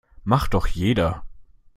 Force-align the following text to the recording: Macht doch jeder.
Macht 0.23 0.55
doch 0.55 0.65
jeder. 0.65 1.21